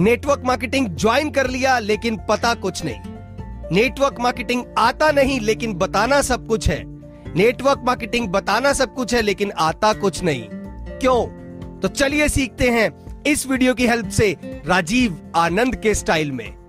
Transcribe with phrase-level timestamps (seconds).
[0.00, 3.00] Network marketing join कर लिया, लेकिन पता कुछ नहीं।
[3.72, 6.84] नेटवर्क मार्केटिंग आता नहीं, लेकिन बताना सब कुछ है।
[7.34, 10.44] नेटवर्क मार्केटिंग बताना सब कुछ है, लेकिन आता कुछ नहीं।
[10.98, 11.26] क्यों?
[11.80, 14.36] तो चलिए सीखते हैं इस वीडियो की हेल्प से
[14.66, 16.60] राजीव आनंद के स्टाइल में।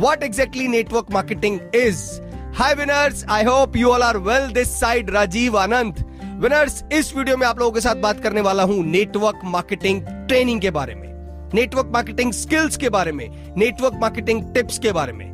[0.00, 2.29] What exactly network marketing is.
[2.60, 6.00] Hi winners I hope you all are well this side Rajiv Anant
[6.40, 10.60] winners इस वीडियो में आप लोगों के साथ बात करने वाला हूँ नेटवर्क मार्केटिंग ट्रेनिंग
[10.60, 11.08] के बारे में
[11.54, 15.24] नेटवर्क मार्केटिंग स्किल्स के बारे में नेटवर्क मार्केटिंग टिप्स के बारे में।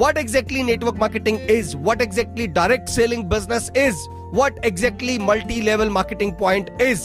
[0.00, 4.08] What exactly network marketing is what exactly direct selling business is
[4.40, 7.04] what exactly multi level marketing point is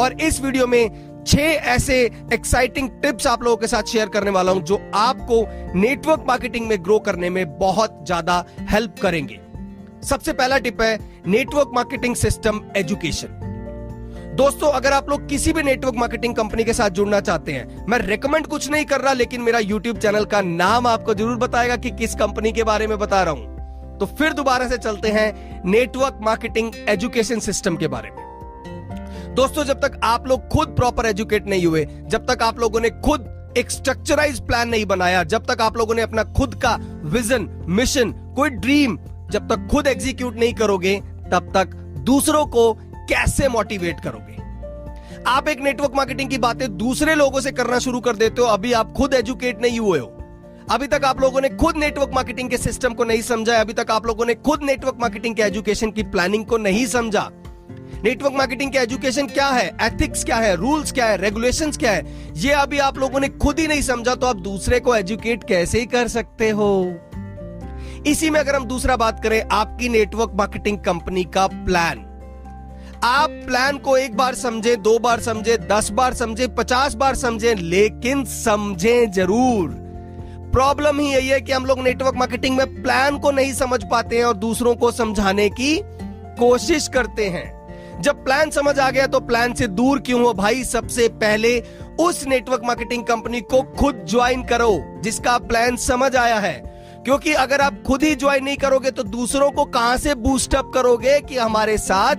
[0.00, 1.94] और इस वीडियो में छह ऐसे
[2.32, 5.40] एक्साइटिंग टिप्स आप लोगों के साथ शेयर करने वाला हूँ जो आपको
[5.74, 9.40] नेटवर्क मार्केटिंग में ग्रो करने में बहुत ज़्यादा हेल्प करेंगे।
[10.02, 13.42] सबसे पहला टिप है नेटवर्क मार्केटिंग सिस्टम एजुकेशन
[14.36, 17.98] दोस्तों, अगर आप लोग किसी भी नेटवर्क मार्केटिंग कंपनी के साथ जुड़ना चाहते हैं, मैं
[17.98, 21.90] रेकमेंड कुछ नहीं कर रहा, लेकिन मेरा यूट्यूब चैनल का नाम आपको ज़रूर बताएगा कि
[21.92, 26.18] किस कंपनी के बारे में बता रहा हूँ। तो फिर दोबारा से चलते हैं नेटवर्क
[26.22, 28.24] मार्केटिंग एजुकेशन सिस्टम के बारे में।
[29.36, 32.90] दोस्तों, जब तक आप लोग खुद प्रॉपर एजुकेट नहीं हुए, जब तक आप लोगों ने
[32.90, 37.48] खुद एक स्ट्रक्चराइज प्लान नहीं बनाया, जब तक आप लोगों ने अपना खुद का विजन
[37.68, 38.96] मिशन कोई ड्रीम
[39.30, 40.94] जब तक खुद एग्जीक्यूट नहीं करोगे,
[41.32, 41.74] तब तक
[42.06, 42.72] दूसरों को
[43.10, 45.22] कैसे मोटिवेट करोगे?
[45.26, 48.72] आप एक नेटवर्क मार्केटिंग की बातें दूसरे लोगों से करना शुरू कर देते हो, अभी
[48.72, 50.12] आप खुद एजुकेट नहीं हुए हो।
[50.70, 53.90] अभी तक आप लोगों ने खुद नेटवर्क मार्केटिंग के सिस्टम को नहीं समझा, अभी तक
[53.90, 57.30] आप लोगों ने खुद नेटवर्क मार्केटिंग के एजुकेशन की प्लानिंग को नहीं समझा
[58.04, 59.76] नेटवर्क मार्केटिंग के एजुकेशन क्या है?
[59.82, 60.56] एथिक्स क्या है?
[60.56, 61.16] रूल्स क्या है?
[61.16, 62.32] रेगुलेशन क्या है?
[62.36, 65.80] ये अभी आप लोगों ने खुद ही नहीं समझा तो आप दूसरे को एजुकेट कैसे
[65.80, 66.94] ही कर सकते हो?
[68.06, 72.04] इसी में अगर हम दूसरा बात करें, आपकी नेटवर्क मार्केटिंग कंपनी का प्लान
[73.04, 77.54] आप प्लान को एक बार समझे, दो बार समझे, दस बार समझे, पचास बार समझे,
[77.54, 79.68] लेकिन समझे ज़रूर।
[80.52, 84.16] प्रॉब्लम ही यही है कि हम लोग नेटवर्क मार्केटिंग में प्लान को नहीं समझ पाते
[84.16, 85.80] हैं और दूसरों को समझाने की
[86.38, 87.55] कोशिश करते हैं।
[88.00, 90.64] जब प्लान समझ आ गया तो प्लान से दूर क्यों हो भाई?
[90.64, 91.62] सबसे पहले
[92.00, 97.60] उस नेटवर्क मार्केटिंग कंपनी को खुद ज्वाइन करो, जिसका प्लान समझ आया है। क्योंकि अगर
[97.60, 101.78] आप खुद ही ज्वाइन नहीं करोगे तो दूसरों को कहाँ से बूस्टअप करोगे कि हमारे
[101.78, 102.16] साथ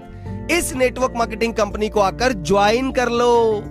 [0.51, 3.63] इस नेटवर्क मार्केटिंग कंपनी को आकर ज्वाइन कर लो?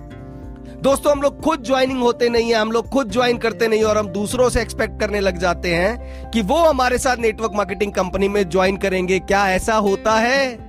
[0.81, 3.97] दोस्तों, हम लोग खुद ज्वाइनिंग होते नहीं है, हम लोग खुद ज्वाइन करते नहीं और
[3.97, 8.27] हम दूसरों से एक्सपेक्ट करने लग जाते हैं कि वो हमारे साथ नेटवर्क मार्केटिंग कंपनी
[8.27, 10.66] में ज्वाइन करेंगे। क्या ऐसा होता है?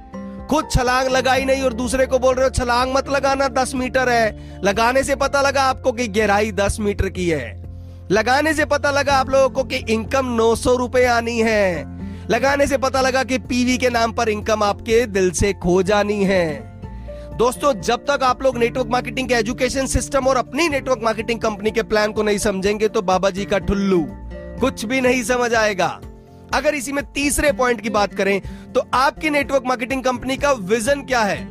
[0.50, 4.08] खुद छलांग लगाई नहीं और दूसरे को बोल रहे हो, छलांग मत लगाना, दस मीटर
[4.08, 7.56] है। लगाने से पता लगा आपको कि गहराई दस मीटर की है।
[8.10, 11.84] लगाने से पता लगा आप लोगों को कि इनकम नौ सौ रुपए आनी है।
[12.30, 16.24] लगाने से पता लगा कि पीवी के नाम पर इनकम आपके दिल से खो जानी
[16.24, 16.46] है।
[17.36, 21.70] दोस्तों, जब तक आप लोग नेटवर्क मार्केटिंग के एजुकेशन सिस्टम और अपनी नेटवर्क मार्केटिंग कंपनी
[21.70, 24.06] के प्लान को नहीं समझेंगे तो बाबा जी का ठुल्लू
[24.60, 26.00] कुछ भी नहीं समझ आएगा।
[26.54, 28.40] अगर इसी में तीसरे पॉइंट की बात करें
[28.72, 31.46] तो आपकी नेटवर्क मार्केटिंग कंपनी का विजन क्या है?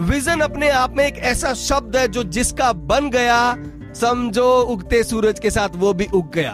[0.00, 3.56] विजन अपने आप में एक ऐसा शब्द है जो जिसका बन गया,
[3.94, 6.52] समझो, उगते सूरज के साथ वो भी उग गया।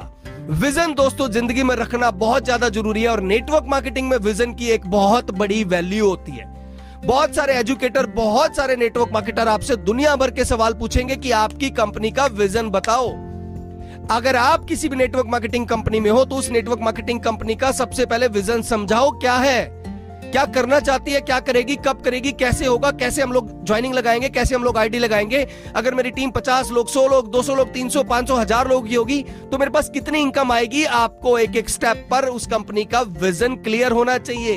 [0.50, 4.69] विजन दोस्तों, ज़िंदगी में रखना बहुत ज़्यादा ज़रूरी है और नेटवर्क मार्केटिंग में विजन की
[4.70, 6.47] एक बहुत बड़ी वैल्यू होती है।
[7.05, 11.70] बहुत सारे एजुकेटर बहुत सारे नेटवर्क मार्केटर आपसे दुनिया भर के सवाल पूछेंगे कि आपकी
[11.70, 13.09] कंपनी का विजन बताओ।
[14.10, 17.72] अगर आप किसी भी नेटवर्क मार्केटिंग कंपनी में हो तो उस नेटवर्क मार्केटिंग कंपनी का
[17.72, 19.64] सबसे पहले विजन समझाओ, क्या है?
[20.32, 24.28] क्या करना चाहती है, क्या करेगी, कब करेगी, कैसे होगा, कैसे हम लोग ज्वाइनिंग लगाएँगे,
[24.28, 25.46] कैसे हम लोग आईडी लगाएँगे?
[25.76, 29.22] अगर मेरी टीम 50 लोग 100 लोग 200 लोग 300 500 हज़ार लोग की होगी
[29.52, 30.84] तो मेरे पास कितनी इनकम आएगी?
[30.84, 34.54] आपको एक एक स्टेप पर उस कंपनी का विजन क्लियर होना चाहिए।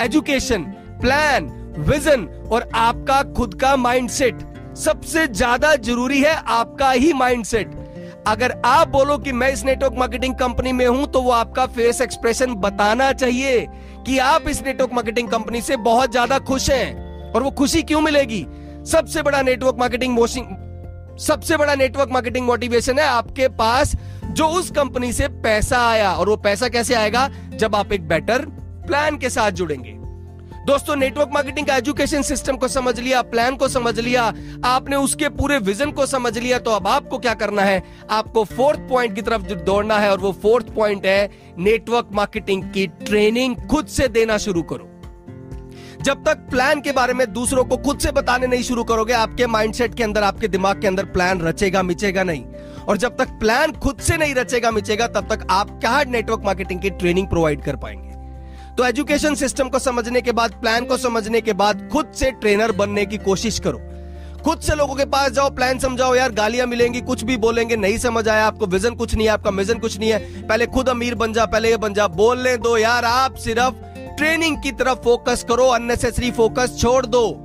[0.00, 0.62] एजुकेशन
[1.00, 1.50] प्लान
[1.88, 4.46] विजन और आपका खुद का माइंडसेट
[4.76, 7.70] सबसे ज़्यादा ज़रूरी है आपका ही माइंडसेट
[8.28, 12.00] अगर आप बोलो कि मैं इस नेटवर्क मार्केटिंग कंपनी में हूँ तो वो आपका फेस
[12.00, 13.66] एक्सप्रेशन बताना चाहिए
[14.06, 18.00] कि आप इस नेटवर्क मार्केटिंग कंपनी से बहुत ज़्यादा खुश हैं और वो खुशी क्यों
[18.00, 18.46] मिलेगी?
[18.86, 20.46] सबसे बड़ा नेटवर्क मार्केटिंग मोशिंग
[21.18, 23.94] सबसे बड़ा नेटवर्क मार्केटिंग मोटिवेशन है आपके पास,
[24.24, 27.28] जो उस कंपनी से पैसा आया। और वो पैसा कैसे आएगा?
[27.54, 28.44] जब आप एक बेटर
[28.86, 29.97] प्लान के साथ जुड़ेंगे।
[30.68, 34.22] दोस्तों नेटवर्क मार्केटिंग का एजुकेशन सिस्टम को समझ लिया प्लान को समझ लिया,
[34.64, 37.82] आपने उसके पूरे विजन को समझ लिया तो अब आपको क्या करना है?
[38.10, 42.86] आपको फोर्थ पॉइंट की तरफ़ दौड़ना है और वो फोर्थ पॉइंट है नेटवर्क मार्केटिंग की
[42.86, 44.88] ट्रेनिंग खुद से देना शुरू करो।
[46.02, 49.46] जब तक प्लान के बारे में दूसरों को खुद से बताने नहीं शुरू करोगे, आपके
[49.46, 52.44] माइंडसेट के अंदर, आपके दिमाग के अंदर प्लान रचेगा, मिचेगा नहीं।
[52.88, 56.80] और जब तक प्लान खुद से नहीं रचेगा, मिचेगा, तब तक आप क्या नेटवर्क मार्केटिंग
[56.80, 58.07] की ट्रेनिंग प्रोवाइड कर पाएँगे?
[58.78, 62.72] तो एजुकेशन सिस्टम को समझने के बाद प्लान को समझने के बाद खुद से ट्रेनर
[62.72, 63.78] बनने की कोशिश करो।
[64.44, 67.98] खुद से लोगों के पास जाओ प्लान समझाओ, यार, गालियाँ मिलेंगी, कुछ भी बोलेंगे, नहीं
[67.98, 71.14] समझ आया आपको विजन कुछ नहीं है, आपका मिजन कुछ नहीं है। पहले खुद अमीर
[71.14, 73.74] बन जा, पहले ये बन जा। बोलने दो, यार, आप सिर्फ़
[74.16, 77.44] ट्रेनिंग की तरफ़ फोकस करो अननेसेसरी फोकस छोड़ दो।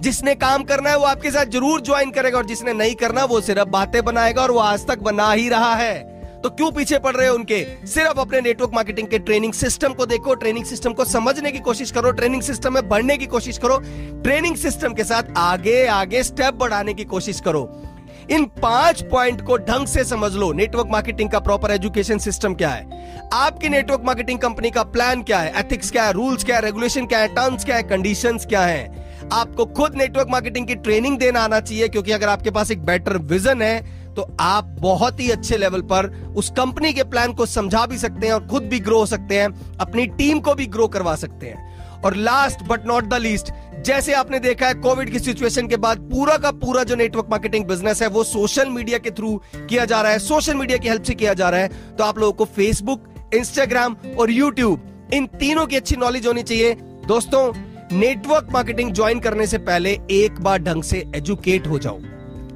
[0.00, 3.40] जिसने काम करना है, वो आपके साथ ज़रूर ज्वाइन करेगा और जिसने नहीं करना, वो
[3.40, 7.14] सिर्फ़ बातें बनाएगा और वो आज तक बना ही रहा है। तो क्यों पीछे पड़
[7.16, 7.86] रहे हो उनके?
[7.86, 11.90] सिर्फ़ अपने नेटवर्क मार्केटिंग के ट्रेनिंग सिस्टम को देखो ट्रेनिंग सिस्टम को समझने की कोशिश
[11.90, 13.78] करो ट्रेनिंग सिस्टम में बढ़ने की कोशिश करो
[14.22, 17.82] ट्रेनिंग सिस्टम के साथ आगे आगे स्टेप बढ़ाने की कोशिश करो।
[18.30, 22.68] इन पाँच पॉइंट को ढंग से समझ लो। नेटवर्क मार्केटिंग का प्रॉपर एजुकेशन सिस्टम क्या
[22.68, 23.28] है?
[23.32, 25.52] आपकी नेटवर्क मार्केटिंग कंपनी का प्लान क्या है?
[25.56, 26.12] एथिक्स क्या है?
[26.12, 26.62] रूल्स क्या है?
[26.62, 27.28] रेगुलेशन क्या है?
[27.28, 27.82] टर्म्स क्या है?
[27.82, 29.06] कंडीशंस क्या है?
[29.32, 33.16] आपको खुद नेटवर्क मार्केटिंग की ट्रेनिंग देना आना चाहिए, क्योंकि अगर आपके पास एक बेटर
[33.16, 36.06] विजन है तो आप बहुत ही अच्छे लेवल पर
[36.36, 39.38] उस कंपनी के प्लान को समझा भी सकते हैं और खुद भी ग्रो हो सकते
[39.40, 43.52] हैं, अपनी टीम को भी ग्रो करवा सकते हैं। और last but not the least
[43.86, 47.64] जैसे आपने देखा है कोविड की सिचुएशन के बाद पूरा का पूरा जो नेटवर्क मार्केटिंग
[47.66, 51.02] बिज़नेस है, वो सोशल मीडिया के थ्रू किया जा रहा है सोशल मीडिया की हेल्प
[51.02, 55.66] से किया जा रहा है। तो आप लोगों को फेसबुक इंस्टाग्राम और यूट्यूब इन तीनों
[55.66, 56.74] की अच्छी नॉलेज होनी चाहिए।
[57.06, 57.52] दोस्तों
[57.92, 61.98] नेटवर्क मार्केटिंग ज्वाइन करने से पहले एक बार ढंग से एजुकेट हो जाओ।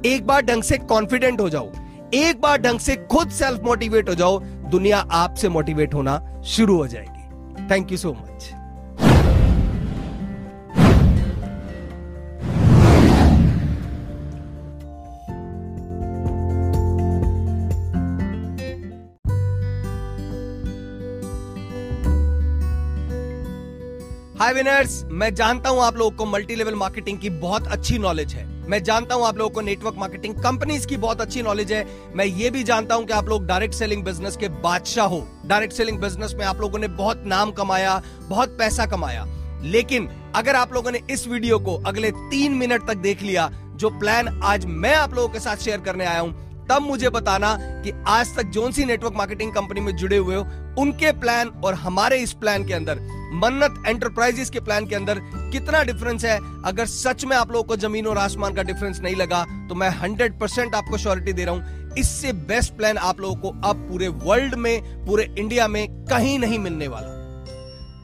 [0.05, 1.71] एक बार ढंग से कॉन्फिडेंट हो जाओ।
[2.13, 4.39] एक बार ढंग से खुद सेल्फ मोटिवेट हो जाओ,
[4.71, 8.51] दुनिया आपसे मोटिवेट होना शुरू हो जाएगी। Thank you so much
[24.39, 28.33] hi winners मैं जानता हूँ आप लोगों को मल्टी लेवल मार्केटिंग की बहुत अच्छी नॉलेज
[28.33, 31.85] है। मैं जानता हूँ आप लोगों को नेटवर्क मार्केटिंग कंपनीज़ की बहुत अच्छी नॉलेज है।
[32.15, 35.73] मैं ये भी जानता हूँ कि आप लोग डायरेक्ट सेलिंग बिज़नेस के बादशाह हो। डायरेक्ट
[35.73, 39.25] सेलिंग बिज़नेस में आप लोगों ने बहुत नाम कमाया, बहुत पैसा कमाया।
[39.63, 43.89] लेकिन अगर आप लोगों ने इस वीडियो को अगले तीन मिनट तक देख लिया, जो
[43.89, 47.91] प्लान आज मैं आप लोगों के साथ शेयर करने आया हूँ, तब मुझे बताना कि
[48.07, 50.41] आज तक जोन सी नेटवर्क मार्केटिंग कंपनी में जुड़े हुए हो,
[50.81, 52.99] उनके प्लान और हमारे इस प्लान के अंदर
[53.35, 55.19] मन्नत एंटरप्राइजेस के प्लान के अंदर
[55.51, 56.39] कितना डिफरेंस है?
[56.65, 59.89] अगर सच में आप लोगों को ज़मीन और आसमान का डिफरेंस नहीं लगा तो मैं
[59.91, 64.07] हंड्रेड परसेंट आपको श्योरिटी दे रहा हूँ, इससे बेस्ट प्लान आप लोगों को अब पूरे
[64.07, 67.21] वर्ल्ड में, पूरे इंडिया में कहीं नहीं मिलने वाला।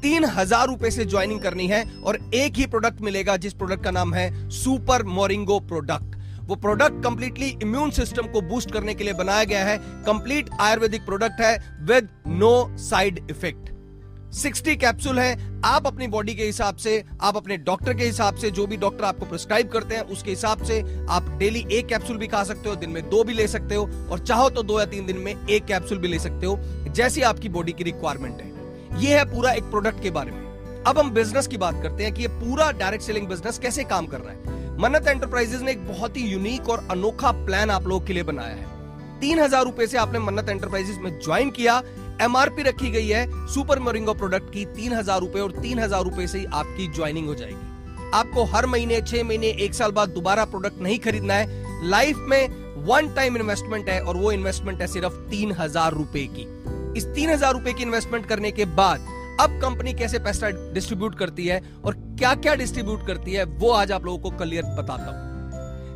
[0.01, 3.91] तीन हज़ार रुपए से ज्वाइनिंग करनी है और एक ही प्रोडक्ट मिलेगा जिस प्रोडक्ट का
[3.91, 6.15] नाम है सुपर मोरिंगो प्रोडक्ट
[6.47, 11.05] वो प्रोडक्ट कंप्लीटली इम्यून सिस्टम को बूस्ट करने के लिए बनाया गया है। कंप्लीट आयुर्वेदिक
[11.05, 13.68] प्रोडक्ट है with no side effect
[14.33, 18.51] 60 capsule है। आप अपनी बॉडी के हिसाब से, आप अपने डॉक्टर के हिसाब से,
[18.51, 22.27] जो भी डॉक्टर आपको प्रिस्क्राइब करते हैं, उसके हिसाब से आप डेली एक कैप्सूल भी
[22.27, 24.85] खा सकते हो, दिन में दो भी ले सकते हो, और चाहो तो दो या
[24.85, 26.57] तीन दिन में एक कैप्सूल भी ले सकते हो,
[26.89, 30.99] जैसी आपकी बॉडी की रिक्वायरमेंट है। ये है पूरा एक प्रोडक्ट के बारे में। अब
[30.99, 34.19] हम बिज़नेस की बात करते हैं कि ये पूरा डायरेक्ट सेलिंग बिज़नेस कैसे काम कर
[34.19, 38.13] रहा है। मन्नत एंटरप्राइजेस ने एक बहुत ही यूनिक और अनोखा प्लान आप लोगों के
[38.13, 38.77] लिए बनाया है।
[39.19, 41.81] तीन हज़ार रुपए से आपने मन्नत एंटरप्राइजेस में ज्वाइन किया
[42.21, 46.27] एमआरपी रखी गई है सुपर मोरिंगो प्रोडक्ट की तीन हज़ार रुपए और तीन हज़ार रुपए
[46.27, 50.81] से आपकी ज्वाइनिंग हो जाएगी। आपको हर महीने, छह महीने, एक साल बाद दोबारा प्रोडक्ट
[50.81, 55.51] नहीं खरीदना है। लाइफ में वन टाइम इन्वेस्टमेंट है और वो इन्वेस्टमेंट है सिर्फ़ तीन
[55.51, 56.47] हज़ार रुपए की।
[56.97, 59.07] इस तीन हज़ार रुपए की इन्वेस्टमेंट करने के बाद
[59.39, 63.91] अब कंपनी कैसे पैसा डिस्ट्रीब्यूट करती है और क्या क्या डिस्ट्रीब्यूट करती है, वो आज
[63.91, 65.28] आप लोगों को क्लियर बताता हूँ।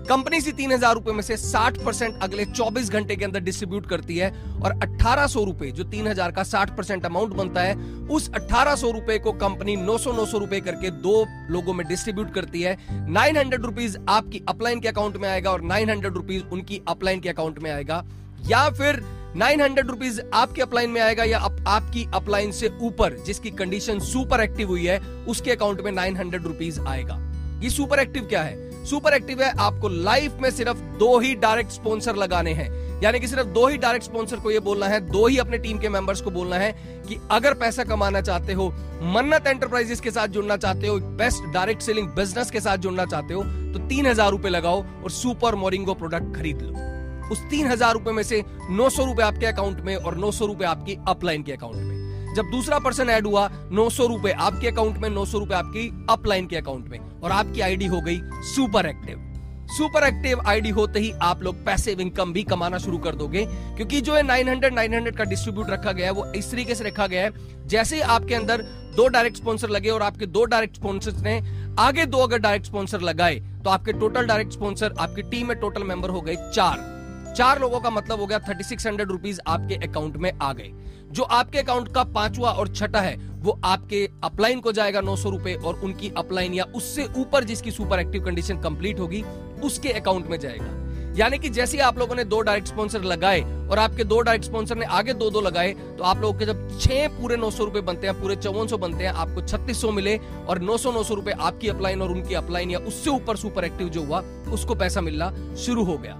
[0.09, 3.85] कंपनी से तीन हज़ार रुपए में से 60 परसेंट अगले 24 घंटे के अंदर डिस्ट्रीब्यूट
[3.89, 4.29] करती है
[4.63, 7.75] और अठारह सौ रुपए जो तीन हज़ार का 60 परसेंट अमाउंट बनता है
[8.07, 11.85] उस अठारह सौ रुपए को कंपनी नौ सौ नौ सौ रुपए करके दो लोगों में
[11.87, 12.77] डिस्ट्रीब्यूट करती है।
[13.09, 17.19] नाइन हंड्रेड रुपीज़ आपकी अपलाइन के अकाउंट में आएगा और नाइन हंड्रेड रुपीज़ उनकी अपलाइन
[17.19, 18.03] के अकाउंट में आएगा।
[18.47, 19.01] या फिर
[19.35, 23.99] नाइन हंड्रेड रुपीज़ आपके अपलाइन में आएगा या आप, आपकी अपलाइन से ऊपर जिसकी कंडीशन
[24.01, 27.19] सुपर एक्टिव हुई है उसके अकाउंट में नाइन हंड्रेड रुपीज़ आएगा।
[27.63, 28.71] ये सुपर एक्टिव क्या है?
[28.85, 32.71] सुपर एक्टिव है, आपको लाइफ में सिर्फ़ दो ही डायरेक्ट स्पॉन्सर लगाने हैं।
[33.03, 35.77] यानी कि सिर्फ़ दो ही डायरेक्ट स्पॉन्सर को ये बोलना है, दो ही अपने टीम
[35.79, 36.71] के मेंबर्स को बोलना है
[37.07, 38.69] कि अगर पैसा कमाना चाहते हो,
[39.05, 43.33] मन्नत एंटरप्राइजेस के साथ जुड़ना चाहते हो, बेस्ट डायरेक्ट सेलिंग बिज़नेस के साथ जुड़ना चाहते
[43.33, 47.93] हो तो तीन हज़ार रुपए लगाओ और सुपर मोरिंगो प्रोडक्ट खरीद लो। उस तीन हज़ार
[47.93, 51.43] रुपए में से नौ सौ रुपए आपके अकाउंट में और नौ सौ रुपए आपकी अपलाइन
[51.43, 51.92] के अकाउंट में।
[52.33, 55.87] जब दूसरा पर्सन ऐड हुआ, नौ सौ रुपए आपके अकाउंट में, नौ सौ रुपए आपकी
[56.09, 59.29] अपलाइन के अकाउंट में, और आपकी आईडी हो गई super active.
[59.67, 64.01] Super active ID होते ही आप लोग पैसिव इनकम भी कमाना शुरू कर दोगे, क्योंकि
[64.01, 67.23] जो है 900 900 का डिस्ट्रीब्यूट रखा गया है, वो इस तरीके से रखा गया
[67.23, 67.31] है,
[67.67, 68.61] जैसे ही आपके अंदर
[68.95, 71.39] दो डायरेक्ट स्पॉन्सर लगे और आपके दो डायरेक्ट स्पॉन्सर ने
[71.79, 75.83] आगे दो अगर डायरेक्ट स्पॉन्सर लगाए तो आपके टोटल डायरेक्ट स्पॉन्सर आपकी टीम में टोटल
[75.83, 76.91] मेंबर हो गए चार।
[77.37, 80.71] चार लोगों का मतलब हो गया थर्टी सिक्स हंड्रेड रुपीज़ आपके अकाउंट में आ गए।
[81.13, 85.29] जो आपके अकाउंट का पांचवा और छठा है, वो आपके अपलाइन को जाएगा नौ सौ
[85.29, 89.21] रुपए और उनकी अपलाइन या उससे ऊपर जिसकी सुपर एक्टिव कंडीशन कंप्लीट होगी,
[89.63, 90.81] उसके अकाउंट में जाएगा।
[91.17, 94.77] यानी कि जैसे आप लोगों ने दो डायरेक्ट स्पॉन्सर लगाए और आपके दो डायरेक्ट स्पॉन्सर
[94.77, 97.81] ने आगे दो दो लगाए तो आप लोगों के जब छह पूरे नौ सौ रुपए
[97.81, 100.17] बनते हैं, पूरे चौवन सौ बनते हैं, आपको छत्तीस सौ मिले
[100.47, 103.65] और नौ सौ नौ सौ रुपए आपकी अपलाइन और उनकी अपलाइन या उससे ऊपर सुपर
[103.65, 104.21] एक्टिव जो हुआ,
[104.53, 106.19] उसको पैसा मिलना शुरू हो गया।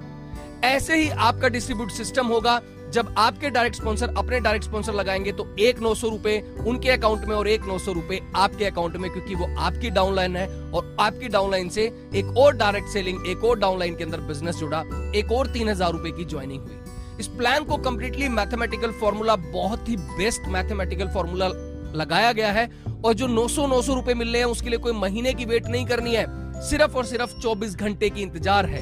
[0.65, 2.59] ऐसे ही आपका डिस्ट्रीब्यूट सिस्टम होगा
[2.93, 7.25] जब आपके डायरेक्ट स्पॉन्सर अपने डायरेक्ट स्पॉन्सर लगाएँगे तो एक नौ सौ रुपए उनके अकाउंट
[7.25, 10.95] में और एक नौ सौ रुपए आपके अकाउंट में, क्योंकि वो आपकी डाउनलाइन है और
[10.99, 11.83] आपकी डाउनलाइन से
[12.15, 14.83] एक और डायरेक्ट सेलिंग एक और डाउनलाइन के अंदर बिज़नेस जुड़ा,
[15.15, 19.89] एक और तीन हज़ार रुपए की ज्वाइनिंग हुई। इस प्लान को कंप्लीटली मैथमेटिकल फॉर्मूला बहुत
[19.89, 21.47] ही बेस्ट मैथमेटिकल फॉर्मूला
[21.95, 22.69] लगाया गया है
[23.05, 25.85] और जो 900 900 रुपए मिल रहे हैं, उसके लिए कोई महीने की वेट नहीं
[25.85, 26.25] करनी है।
[26.61, 28.81] सिर्फ़ और सिर्फ़ 24 घंटे की इंतज़ार है।